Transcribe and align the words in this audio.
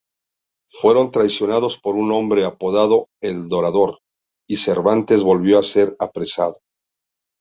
Fueron 0.71 1.11
traicionados 1.11 1.79
por 1.79 1.93
un 1.93 2.11
hombre 2.11 2.43
apodado 2.43 3.09
El 3.21 3.47
Dorador, 3.47 3.99
y 4.47 4.57
Cervantes 4.57 5.21
volvió 5.21 5.59
a 5.59 5.63
ser 5.63 5.95
apresado. 5.99 6.55